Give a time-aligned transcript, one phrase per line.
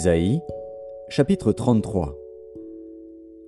[0.00, 0.40] Ésaïe,
[1.10, 2.16] chapitre 33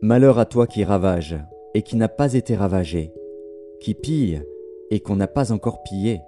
[0.02, 1.38] Malheur à toi qui ravage,
[1.72, 3.14] et qui n'a pas été ravagé,
[3.80, 4.42] qui pille,
[4.90, 6.20] et qu'on n'a pas encore pillé.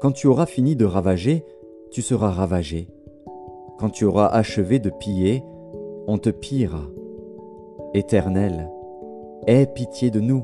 [0.00, 1.44] Quand tu auras fini de ravager,
[1.92, 2.88] tu seras ravagé.
[3.78, 5.44] Quand tu auras achevé de piller,
[6.08, 6.82] on te pillera.
[7.94, 8.68] Éternel,
[9.46, 10.42] aie pitié de nous.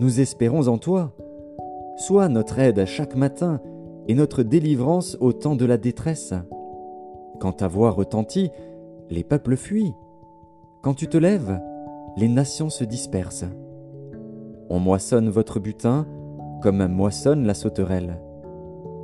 [0.00, 1.12] Nous espérons en toi.
[1.98, 3.60] Sois notre aide à chaque matin
[4.06, 6.32] et notre délivrance au temps de la détresse.
[7.40, 8.50] Quand ta voix retentit,
[9.10, 9.94] les peuples fuient.
[10.82, 11.60] Quand tu te lèves,
[12.16, 13.46] les nations se dispersent.
[14.70, 16.06] On moissonne votre butin
[16.62, 18.20] comme moissonne la sauterelle.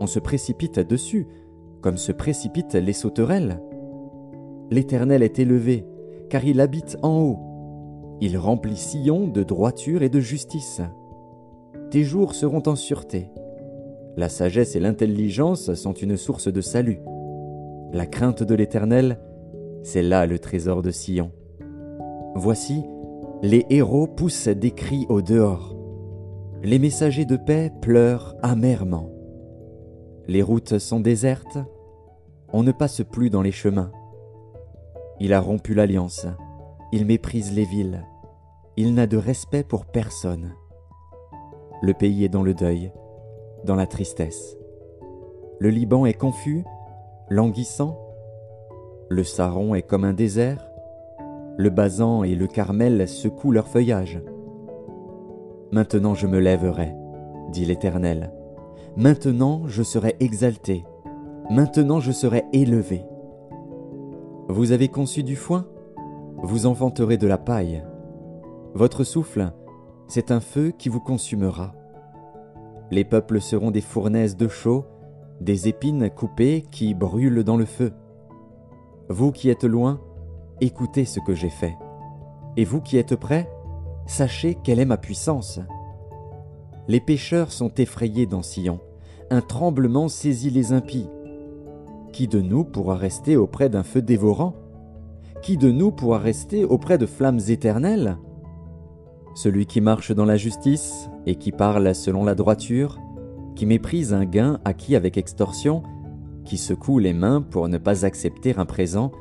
[0.01, 1.27] On se précipite dessus
[1.80, 3.60] comme se précipitent les sauterelles.
[4.71, 5.87] L'Éternel est élevé,
[6.30, 7.38] car il habite en haut.
[8.21, 10.80] Il remplit Sion de droiture et de justice.
[11.90, 13.30] Tes jours seront en sûreté.
[14.16, 17.01] La sagesse et l'intelligence sont une source de salut.
[17.95, 19.20] La crainte de l'Éternel,
[19.84, 21.30] c'est là le trésor de Sion.
[22.34, 22.82] Voici,
[23.40, 25.76] les héros poussent des cris au dehors.
[26.65, 29.10] Les messagers de paix pleurent amèrement.
[30.26, 31.59] Les routes sont désertes,
[32.52, 33.92] on ne passe plus dans les chemins.
[35.20, 36.26] Il a rompu l'alliance,
[36.90, 38.04] il méprise les villes,
[38.76, 40.50] il n'a de respect pour personne.
[41.80, 42.90] Le pays est dans le deuil,
[43.62, 44.56] dans la tristesse.
[45.60, 46.65] Le Liban est confus,
[47.30, 47.99] languissant
[49.09, 50.69] Le Saron est comme un désert
[51.57, 54.21] Le Basan et le Carmel secouent leur feuillage.
[55.73, 56.95] Maintenant je me lèverai,
[57.51, 58.33] dit l'Éternel.
[58.97, 60.85] Maintenant je serai exalté.
[61.51, 63.02] Maintenant je serai élevé.
[64.49, 65.67] Vous avez conçu du foin?
[66.43, 67.83] Vous enfanterez de la paille.
[68.75, 69.53] Votre souffle,
[70.09, 71.73] c'est un feu qui vous consumera.
[72.91, 74.84] Les peuples seront des fournaises de chaux,
[75.41, 77.93] des épines coupées qui brûlent dans le feu.
[79.09, 80.00] Vous qui êtes loin,
[80.61, 81.77] écoutez ce que j'ai fait.
[82.56, 83.50] Et vous qui êtes près,
[84.06, 85.61] sachez quelle est ma puissance.
[86.89, 88.81] Les pécheurs sont effrayés dans Sion,
[89.31, 91.09] un tremblement saisit les impies.
[92.12, 94.55] Qui de nous pourra rester auprès d'un feu dévorant?
[95.43, 98.19] Qui de nous pourra rester auprès de flammes éternelles?
[99.34, 103.01] Celui qui marche dans la justice et qui parle selon la droiture,
[103.56, 105.82] qui méprise un gain acquis avec extorsion,
[106.44, 109.12] qui secoue les mains pour ne pas accepter un présent,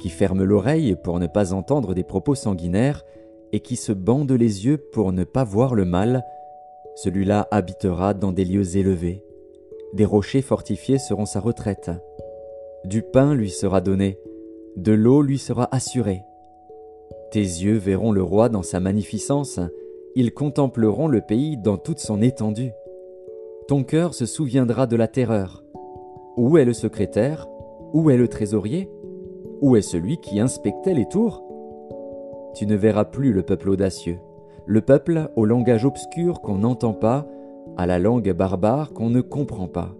[0.00, 3.04] qui ferme l'oreille pour ne pas entendre des propos sanguinaires,
[3.52, 6.24] et qui se bande les yeux pour ne pas voir le mal,
[6.96, 9.22] celui-là habitera dans des lieux élevés.
[9.92, 11.90] Des rochers fortifiés seront sa retraite.
[12.84, 14.18] Du pain lui sera donné,
[14.76, 16.22] de l'eau lui sera assurée.
[17.30, 19.60] Tes yeux verront le roi dans sa magnificence,
[20.14, 22.72] ils contempleront le pays dans toute son étendue.
[23.68, 25.64] Ton cœur se souviendra de la terreur.
[26.36, 27.48] Où est le secrétaire?
[27.92, 28.88] Où est le trésorier?
[29.60, 31.42] Où est celui qui inspectait les tours?
[32.54, 34.20] Tu ne verras plus le peuple audacieux,
[34.66, 37.26] le peuple au langage obscur qu'on n'entend pas,
[37.76, 39.96] à la langue barbare qu'on ne comprend pas.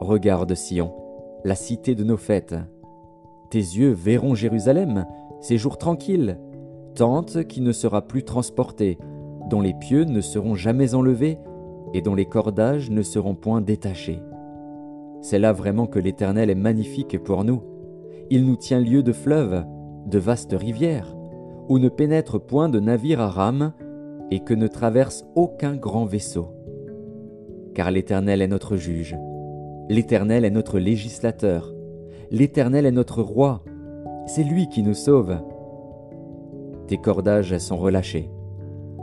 [0.00, 0.92] Regarde Sion,
[1.44, 2.56] la cité de nos fêtes.
[3.50, 5.06] Tes yeux verront Jérusalem,
[5.40, 6.40] ces jours tranquilles,
[6.96, 8.98] tente qui ne sera plus transportée,
[9.48, 11.38] dont les pieux ne seront jamais enlevés,
[11.94, 14.22] et dont les cordages ne seront point détachés.
[15.20, 17.62] C'est là vraiment que l'Éternel est magnifique pour nous.
[18.30, 19.64] Il nous tient lieu de fleuves,
[20.06, 21.16] de vastes rivières,
[21.68, 23.72] où ne pénètre point de navire à rame,
[24.30, 26.48] et que ne traverse aucun grand vaisseau.
[27.74, 29.16] Car l'Éternel est notre juge,
[29.88, 31.72] l'Éternel est notre législateur,
[32.30, 33.62] l'Éternel est notre roi,
[34.26, 35.36] c'est lui qui nous sauve.
[36.88, 38.30] Tes cordages sont relâchés.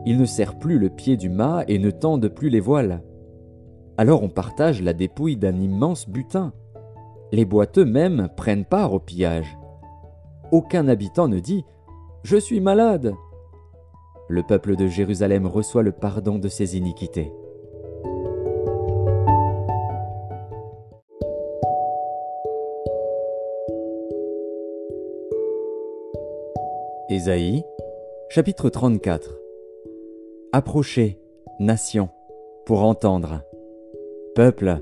[0.05, 3.03] Il ne serre plus le pied du mât et ne tendent plus les voiles.
[3.97, 6.51] Alors on partage la dépouille d'un immense butin.
[7.31, 9.57] Les boiteux même prennent part au pillage.
[10.51, 11.61] Aucun habitant ne dit⁇
[12.23, 13.07] Je suis malade!⁇
[14.27, 17.31] Le peuple de Jérusalem reçoit le pardon de ses iniquités.
[27.09, 27.63] Ésaïe,
[28.29, 29.42] chapitre 34
[30.55, 31.17] Approchez,
[31.59, 32.09] nation,
[32.67, 33.41] pour entendre.
[34.35, 34.81] Peuple,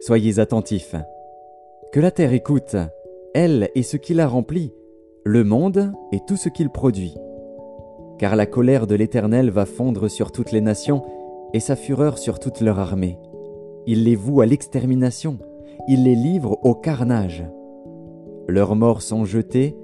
[0.00, 0.94] soyez attentifs.
[1.92, 2.76] Que la terre écoute,
[3.34, 4.72] elle et ce qui la remplit,
[5.24, 7.14] le monde et tout ce qu'il produit.
[8.18, 11.04] Car la colère de l'Éternel va fondre sur toutes les nations
[11.52, 13.18] et sa fureur sur toute leur armée.
[13.86, 15.40] Il les voue à l'extermination,
[15.88, 17.44] il les livre au carnage.
[18.48, 19.76] Leurs morts sont jetés,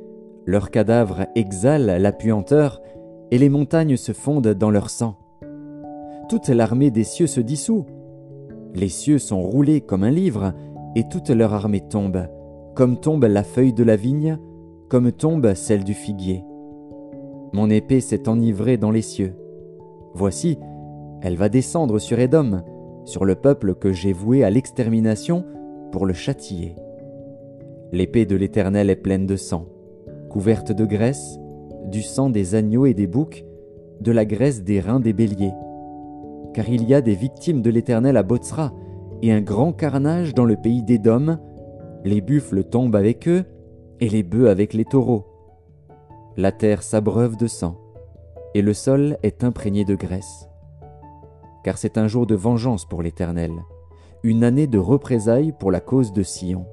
[0.46, 2.80] leurs cadavres exhalent la puanteur,
[3.30, 5.16] et les montagnes se fondent dans leur sang.
[6.28, 7.86] Toute l'armée des cieux se dissout.
[8.74, 10.52] Les cieux sont roulés comme un livre,
[10.94, 12.26] et toute leur armée tombe,
[12.74, 14.38] comme tombe la feuille de la vigne,
[14.88, 16.44] comme tombe celle du figuier.
[17.52, 19.34] Mon épée s'est enivrée dans les cieux.
[20.14, 20.58] Voici,
[21.22, 22.62] elle va descendre sur Édom,
[23.04, 25.44] sur le peuple que j'ai voué à l'extermination
[25.92, 26.76] pour le châtier.
[27.92, 29.66] L'épée de l'Éternel est pleine de sang,
[30.28, 31.38] couverte de graisse,
[31.88, 33.44] du sang des agneaux et des boucs,
[34.00, 35.54] de la graisse des reins des béliers.
[36.54, 38.72] Car il y a des victimes de l'Éternel à Botsra,
[39.22, 41.38] et un grand carnage dans le pays d'Édom,
[42.04, 43.44] les buffles tombent avec eux,
[44.00, 45.26] et les bœufs avec les taureaux.
[46.36, 47.76] La terre s'abreuve de sang,
[48.54, 50.48] et le sol est imprégné de graisse.
[51.64, 53.50] Car c'est un jour de vengeance pour l'Éternel,
[54.22, 56.66] une année de représailles pour la cause de Sion.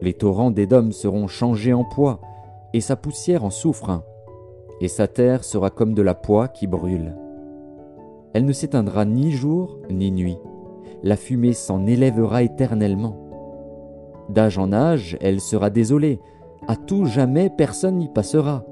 [0.00, 2.20] Les torrents d'Édom seront changés en poids,
[2.74, 4.02] et sa poussière en soufre,
[4.80, 7.16] et sa terre sera comme de la poix qui brûle.
[8.34, 10.38] Elle ne s'éteindra ni jour ni nuit,
[11.04, 13.16] la fumée s'en élèvera éternellement.
[14.28, 16.18] D'âge en âge, elle sera désolée,
[16.66, 18.64] à tout jamais personne n'y passera.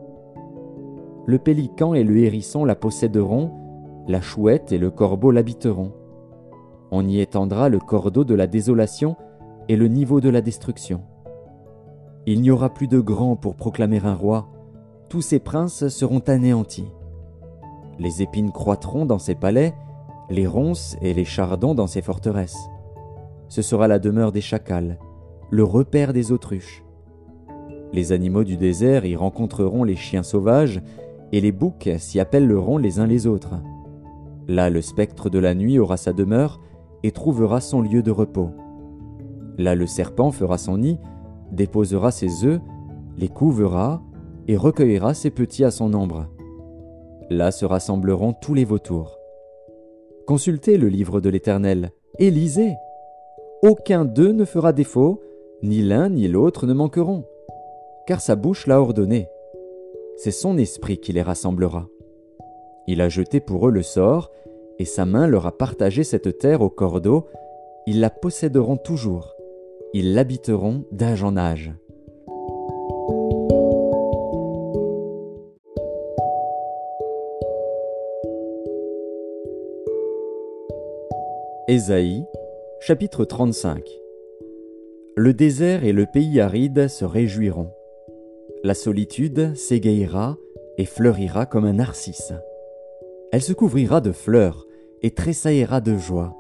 [1.25, 3.52] Le pélican et le hérisson la posséderont,
[4.08, 5.93] la chouette et le corbeau l'habiteront.
[6.90, 9.14] On y étendra le cordeau de la désolation
[9.69, 11.02] et le niveau de la destruction.
[12.26, 14.48] Il n'y aura plus de grands pour proclamer un roi,
[15.08, 16.90] tous ses princes seront anéantis.
[17.98, 19.74] Les épines croîtront dans ses palais,
[20.30, 22.69] les ronces et les chardons dans ses forteresses.
[23.48, 24.98] Ce sera la demeure des chacals,
[25.50, 26.84] le repère des autruches.
[27.92, 30.80] Les animaux du désert y rencontreront les chiens sauvages,
[31.32, 33.54] et les boucs s'y appelleront les uns les autres.
[34.48, 36.60] Là le spectre de la nuit aura sa demeure
[37.02, 38.50] et trouvera son lieu de repos.
[39.58, 40.98] Là le serpent fera son nid,
[41.52, 42.60] déposera ses œufs,
[43.16, 44.02] les couvera
[44.49, 46.26] et recueillera ses petits à son ombre.
[47.31, 49.19] Là se rassembleront tous les vautours.
[50.26, 52.75] Consultez le livre de l'Éternel et lisez.
[53.62, 55.22] Aucun d'eux ne fera défaut,
[55.62, 57.25] ni l'un ni l'autre ne manqueront,
[58.06, 59.28] car sa bouche l'a ordonné.
[60.16, 61.87] C'est son esprit qui les rassemblera.
[62.88, 64.31] Il a jeté pour eux le sort,
[64.78, 67.26] et sa main leur a partagé cette terre au cordeau,
[67.87, 69.34] ils la posséderont toujours
[69.94, 71.73] ils l'habiteront d'âge en âge.
[81.69, 82.25] Ésaïe,
[82.81, 83.85] chapitre 35
[85.15, 87.71] Le désert et le pays aride se réjouiront.
[88.65, 90.39] La solitude s'égayera
[90.79, 92.33] et fleurira comme un narcisse.
[93.31, 94.67] Elle se couvrira de fleurs
[95.03, 96.37] et tressaillera de joie,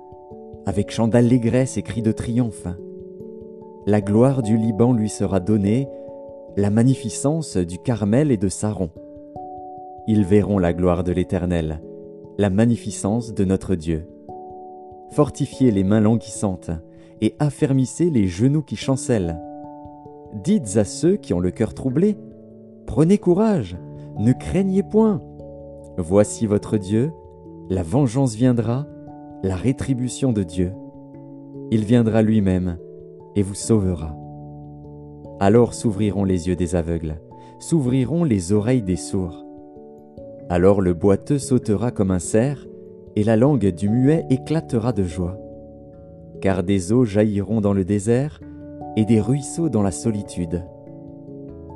[0.66, 2.66] avec chants d'allégresse et cris de triomphe.
[3.84, 5.88] La gloire du Liban lui sera donnée,
[6.56, 8.90] la magnificence du Carmel et de Saron.
[10.06, 11.82] Ils verront la gloire de l'Éternel,
[12.38, 14.06] la magnificence de notre Dieu.
[15.10, 16.70] Fortifiez les mains languissantes
[17.20, 19.40] et affermissez les genoux qui chancellent.
[20.44, 22.16] Dites à ceux qui ont le cœur troublé,
[22.86, 23.76] Prenez courage,
[24.16, 25.20] ne craignez point.
[25.98, 27.10] Voici votre Dieu,
[27.68, 28.86] la vengeance viendra,
[29.42, 30.72] la rétribution de Dieu.
[31.72, 32.78] Il viendra lui-même
[33.36, 34.16] et vous sauvera.
[35.40, 37.20] Alors s'ouvriront les yeux des aveugles,
[37.58, 39.44] s'ouvriront les oreilles des sourds.
[40.48, 42.66] Alors le boiteux sautera comme un cerf,
[43.16, 45.38] et la langue du muet éclatera de joie.
[46.40, 48.40] Car des eaux jailliront dans le désert,
[48.96, 50.64] et des ruisseaux dans la solitude.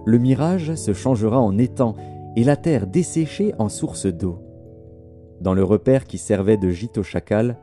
[0.05, 1.95] Le mirage se changera en étang,
[2.37, 4.39] et la terre desséchée en source d'eau.
[5.41, 7.57] Dans le repère qui servait de gîte au chacal,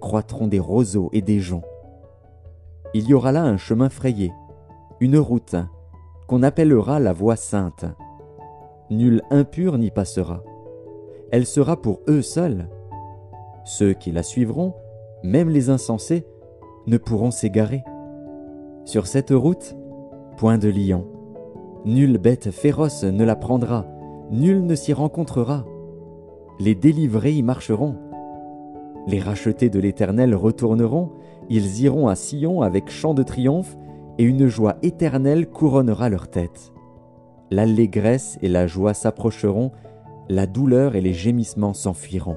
[0.00, 1.64] croîtront des roseaux et des joncs
[2.94, 4.32] il y aura là un chemin frayé,
[5.00, 5.56] une route,
[6.26, 7.84] qu'on appellera la voie sainte.
[8.90, 10.42] Nul impur n'y passera.
[11.30, 12.68] Elle sera pour eux seuls.
[13.64, 14.74] Ceux qui la suivront,
[15.22, 16.26] même les insensés,
[16.86, 17.84] ne pourront s'égarer.
[18.84, 19.76] Sur cette route,
[20.38, 21.06] point de lion.
[21.84, 23.84] Nulle bête féroce ne la prendra,
[24.30, 25.64] nul ne s'y rencontrera.
[26.58, 27.96] Les délivrés y marcheront.
[29.06, 31.12] Les rachetés de l'Éternel retourneront,
[31.48, 33.76] ils iront à Sion avec chant de triomphe,
[34.18, 36.72] et une joie éternelle couronnera leur tête.
[37.50, 39.70] L'allégresse et la joie s'approcheront,
[40.28, 42.36] la douleur et les gémissements s'enfuiront.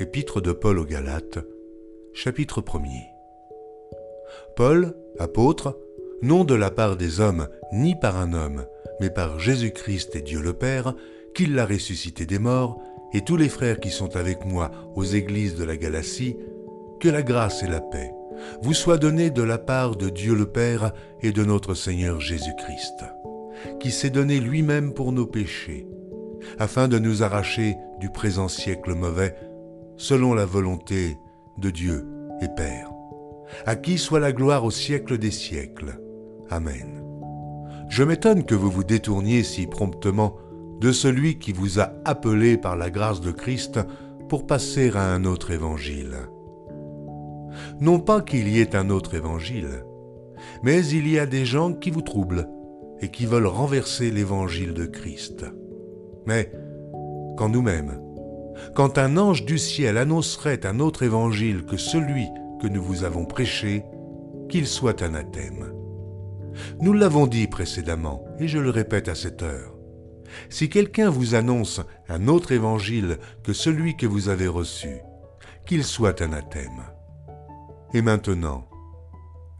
[0.00, 1.38] Épître de Paul aux Galates,
[2.12, 3.17] chapitre 1er.
[4.58, 5.78] Paul, apôtre,
[6.20, 8.64] non de la part des hommes, ni par un homme,
[9.00, 10.96] mais par Jésus-Christ et Dieu le Père,
[11.32, 12.82] qui l'a ressuscité des morts,
[13.14, 16.36] et tous les frères qui sont avec moi aux églises de la Galatie,
[16.98, 18.10] que la grâce et la paix
[18.60, 23.04] vous soient données de la part de Dieu le Père et de notre Seigneur Jésus-Christ.
[23.78, 25.86] qui s'est donné lui-même pour nos péchés,
[26.58, 29.36] afin de nous arracher du présent siècle mauvais,
[29.96, 31.16] selon la volonté
[31.58, 32.04] de Dieu
[32.40, 32.90] et Père,
[33.66, 36.00] à qui soit la gloire au siècle des siècles.
[36.50, 37.04] Amen.
[37.88, 40.36] Je m'étonne que vous vous détourniez si promptement
[40.80, 43.80] de celui qui vous a appelé par la grâce de Christ
[44.28, 46.16] pour passer à un autre évangile.
[47.80, 49.84] Non pas qu'il y ait un autre évangile,
[50.62, 52.48] mais il y a des gens qui vous troublent
[53.00, 55.44] et qui veulent renverser l'évangile de Christ.
[56.26, 56.52] Mais
[57.36, 58.00] quand nous-mêmes,
[58.74, 62.26] quand un ange du ciel annoncerait un autre évangile que celui
[62.60, 63.84] que nous vous avons prêché,
[64.48, 65.72] qu'il soit anathème.
[66.80, 69.74] Nous l'avons dit précédemment, et je le répète à cette heure.
[70.50, 74.98] Si quelqu'un vous annonce un autre évangile que celui que vous avez reçu,
[75.66, 76.82] qu'il soit anathème.
[77.94, 78.68] Et maintenant,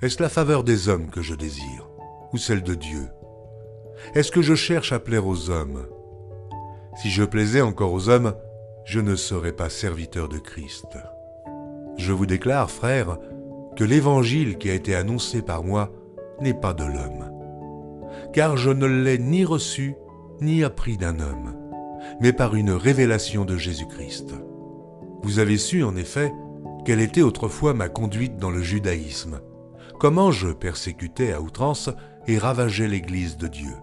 [0.02, 1.88] est-ce la faveur des hommes que je désire,
[2.32, 3.08] ou celle de Dieu?
[4.14, 5.86] Est-ce que je cherche à plaire aux hommes?
[6.96, 8.34] Si je plaisais encore aux hommes,
[8.84, 10.96] je ne serais pas serviteur de Christ.
[11.98, 13.18] Je vous déclare, frères,
[13.76, 15.92] que l'évangile qui a été annoncé par moi
[16.40, 17.30] n'est pas de l'homme.
[18.32, 19.94] Car je ne l'ai ni reçu,
[20.40, 21.54] ni appris d'un homme,
[22.20, 24.34] mais par une révélation de Jésus-Christ.
[25.22, 26.32] Vous avez su, en effet,
[26.84, 29.40] quelle était autrefois ma conduite dans le judaïsme,
[29.98, 31.90] comment je persécutais à outrance
[32.28, 33.74] et ravageais l'Église de Dieu,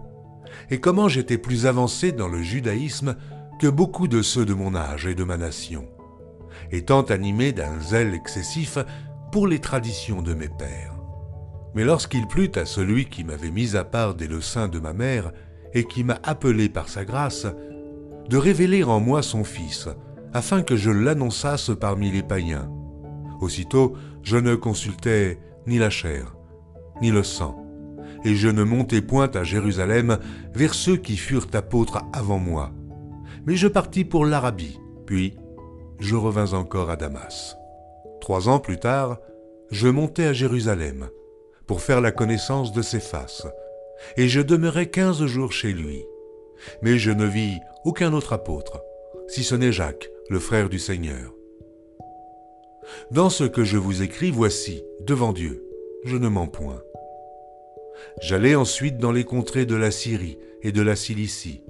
[0.70, 3.16] et comment j'étais plus avancé dans le judaïsme
[3.60, 5.86] que beaucoup de ceux de mon âge et de ma nation,
[6.72, 8.78] étant animé d'un zèle excessif
[9.32, 10.94] pour les traditions de mes pères.
[11.74, 15.32] Mais lorsqu'il plut à celui qui m'avait mis à part dès le de ma mère
[15.74, 17.46] et qui m'a appelé par sa grâce,
[18.28, 19.88] de révéler en moi son Fils,
[20.32, 22.70] afin que je l'annonçasse parmi les païens.
[23.40, 26.34] Aussitôt, je ne consultais ni la chair,
[27.02, 27.62] ni le sang,
[28.24, 30.18] et je ne montai point à Jérusalem
[30.54, 32.72] vers ceux qui furent apôtres avant moi.
[33.46, 35.36] Mais je partis pour l'Arabie, puis
[35.98, 37.56] je revins encore à Damas.
[38.20, 39.18] Trois ans plus tard,
[39.70, 41.08] je montai à Jérusalem
[41.66, 43.46] pour faire la connaissance de ses faces,
[44.16, 46.04] et je demeurai quinze jours chez lui.
[46.82, 48.82] Mais je ne vis aucun autre apôtre,
[49.28, 51.32] si ce n'est Jacques, le frère du Seigneur.
[53.10, 55.64] Dans ce que je vous écris, voici, devant Dieu,
[56.04, 56.82] je ne mens point.
[58.22, 61.62] J'allai ensuite dans les contrées de la Syrie et de la Cilicie.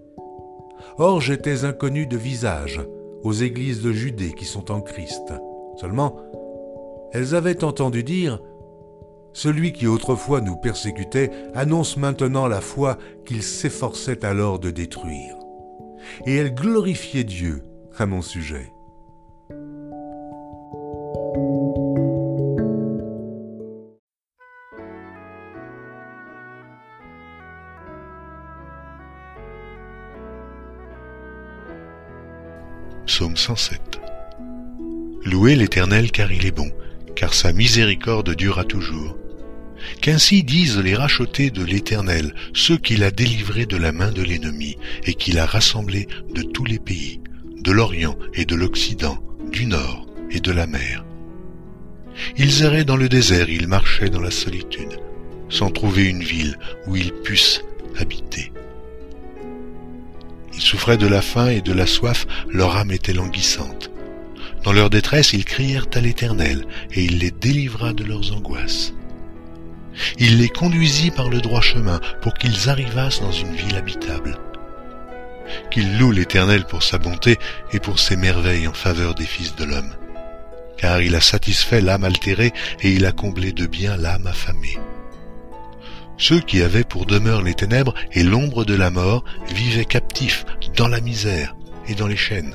[0.98, 2.80] Or j'étais inconnu de visage
[3.22, 5.32] aux églises de Judée qui sont en Christ.
[5.76, 6.16] Seulement,
[7.12, 8.40] elles avaient entendu dire
[9.32, 12.96] celui qui autrefois nous persécutait annonce maintenant la foi
[13.26, 15.36] qu'il s'efforçait alors de détruire.
[16.24, 17.62] Et elle glorifiait Dieu
[17.98, 18.72] à mon sujet.
[33.36, 34.00] Psaume 107
[35.26, 36.70] Louez l'Éternel car il est bon,
[37.14, 39.18] car sa miséricorde durera toujours.
[40.00, 44.78] Qu'ainsi disent les rachetés de l'Éternel, ceux qu'il a délivrés de la main de l'ennemi,
[45.04, 47.20] et qu'il a rassemblés de tous les pays,
[47.60, 51.04] de l'Orient et de l'Occident, du Nord et de la mer.
[52.38, 54.98] Ils erraient dans le désert, ils marchaient dans la solitude,
[55.50, 57.60] sans trouver une ville où ils puissent
[57.98, 58.50] habiter.
[60.56, 63.90] Ils souffraient de la faim et de la soif, leur âme était languissante.
[64.64, 68.94] Dans leur détresse, ils crièrent à l'Éternel, et il les délivra de leurs angoisses.
[70.18, 74.38] Il les conduisit par le droit chemin pour qu'ils arrivassent dans une ville habitable.
[75.70, 77.38] Qu'ils louent l'Éternel pour sa bonté
[77.72, 79.94] et pour ses merveilles en faveur des fils de l'homme.
[80.78, 84.78] Car il a satisfait l'âme altérée et il a comblé de bien l'âme affamée.
[86.18, 90.44] Ceux qui avaient pour demeure les ténèbres et l'ombre de la mort vivaient captifs
[90.76, 91.54] dans la misère
[91.88, 92.54] et dans les chaînes.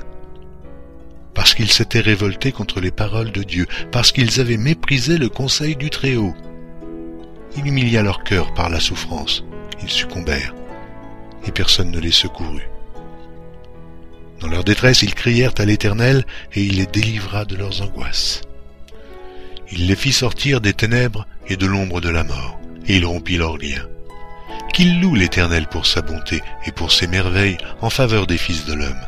[1.33, 5.75] Parce qu'ils s'étaient révoltés contre les paroles de Dieu, parce qu'ils avaient méprisé le conseil
[5.75, 6.35] du Très-Haut.
[7.57, 9.43] Il humilia leur cœur par la souffrance.
[9.81, 10.53] Ils succombèrent,
[11.45, 12.69] et personne ne les secourut.
[14.39, 18.41] Dans leur détresse, ils crièrent à l'Éternel, et il les délivra de leurs angoisses.
[19.71, 23.37] Il les fit sortir des ténèbres et de l'ombre de la mort, et il rompit
[23.37, 23.87] leurs liens.
[24.73, 28.73] Qu'il loue l'Éternel pour sa bonté et pour ses merveilles en faveur des fils de
[28.73, 29.07] l'homme,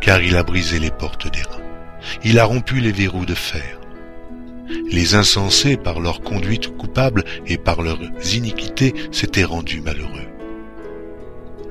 [0.00, 1.62] car il a brisé les portes d'airain,
[2.24, 3.78] il a rompu les verrous de fer,
[4.90, 8.00] les insensés, par leur conduite coupable et par leurs
[8.34, 10.26] iniquités, s'étaient rendus malheureux.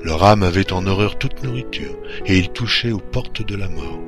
[0.02, 4.00] Leur âme avait en horreur toute nourriture, et ils touchaient aux portes de la mort.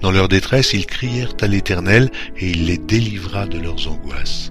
[0.00, 4.50] Dans leur détresse, ils crièrent à l'Éternel, et il les délivra de leurs angoisses.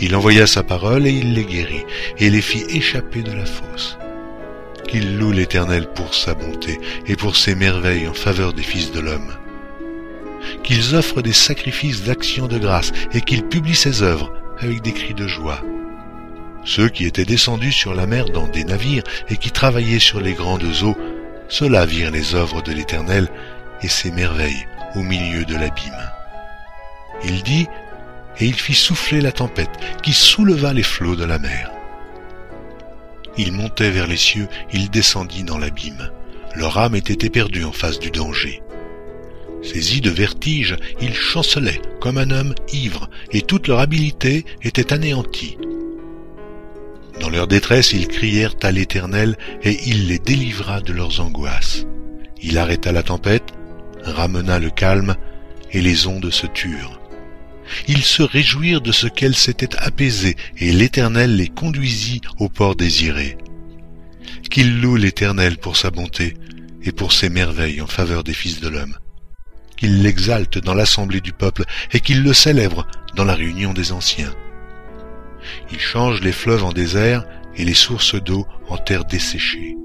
[0.00, 1.84] Il envoya sa parole et il les guérit,
[2.18, 3.98] et les fit échapper de la fosse.
[4.88, 9.00] Qu'il loue l'Éternel pour sa bonté et pour ses merveilles en faveur des fils de
[9.00, 9.34] l'homme.
[10.62, 15.14] Qu'ils offrent des sacrifices d'action de grâce et qu'ils publient ses œuvres avec des cris
[15.14, 15.62] de joie.
[16.64, 20.34] Ceux qui étaient descendus sur la mer dans des navires et qui travaillaient sur les
[20.34, 20.96] grandes eaux,
[21.48, 23.28] ceux-là virent les œuvres de l'Éternel
[23.82, 26.10] et ses merveilles au milieu de l'abîme.
[27.24, 27.66] Il dit,
[28.38, 29.70] et il fit souffler la tempête
[30.02, 31.70] qui souleva les flots de la mer.
[33.36, 36.10] Il montait vers les cieux, il descendit dans l'abîme.
[36.56, 38.62] Leur âme était éperdue en face du danger.
[39.62, 45.58] Saisis de vertige, ils chancelaient comme un homme ivre, et toute leur habileté était anéantie.
[47.20, 51.86] Dans leur détresse, ils crièrent à l'Éternel, et il les délivra de leurs angoisses.
[52.42, 53.52] Il arrêta la tempête,
[54.02, 55.14] ramena le calme,
[55.72, 56.99] et les ondes se turent.
[57.88, 63.36] Ils se réjouirent de ce qu'elle s'était apaisée, et l'Éternel les conduisit au port désiré.
[64.50, 66.34] Qu'il loue l'Éternel pour sa bonté,
[66.82, 68.96] et pour ses merveilles en faveur des fils de l'homme.
[69.76, 74.34] Qu'il l'exalte dans l'assemblée du peuple, et qu'il le célèbre dans la réunion des anciens.
[75.72, 77.24] Il change les fleuves en désert,
[77.56, 79.76] et les sources d'eau en terre desséchée.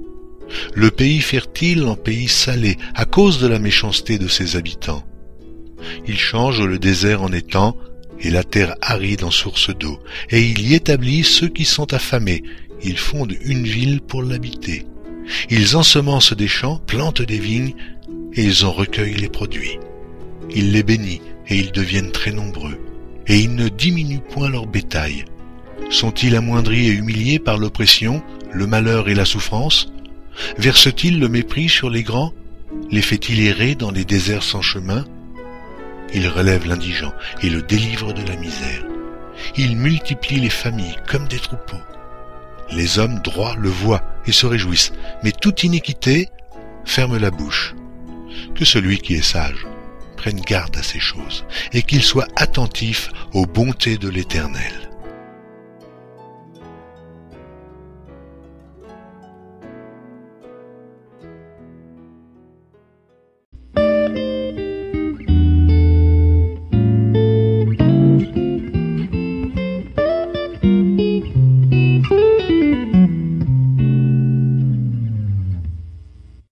[0.74, 5.04] Le pays fertile en pays salé, à cause de la méchanceté de ses habitants.
[6.08, 7.76] Il change le désert en étang
[8.20, 10.00] et la terre aride en source d'eau,
[10.30, 12.44] et il y établit ceux qui sont affamés.
[12.84, 14.86] Ils fondent une ville pour l'habiter.
[15.50, 17.76] Ils ensemencent des champs, plantent des vignes,
[18.34, 19.80] et ils en recueillent les produits.
[20.54, 22.80] Il les bénit, et ils deviennent très nombreux,
[23.28, 25.26] et il ne diminue point leur bétail.
[25.90, 29.92] Sont-ils amoindris et humiliés par l'oppression, le malheur et la souffrance?
[30.58, 32.34] Verse-t-il le mépris sur les grands?
[32.92, 35.06] Les fait-il errer dans les déserts sans chemin?
[36.14, 38.84] Il relève l'indigent et le délivre de la misère.
[39.58, 41.82] Il multiplie les familles comme des troupeaux.
[42.72, 46.30] Les hommes droits le voient et se réjouissent, mais toute iniquité
[46.86, 47.76] ferme la bouche.
[48.56, 49.66] Que celui qui est sage
[50.18, 54.85] prenne garde à ces choses, et qu'il soit attentif aux bontés de l'Éternel.